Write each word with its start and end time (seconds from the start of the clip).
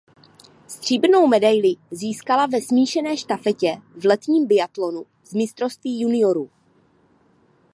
Stříbrnou 0.67 1.27
medaili 1.27 1.73
získala 1.91 2.45
ve 2.45 2.61
smíšené 2.61 3.17
štafetě 3.17 3.77
v 4.01 4.05
letním 4.05 4.47
biatlonu 4.47 5.05
z 5.23 5.33
Mistrovství 5.33 5.99
juniorů. 6.01 6.49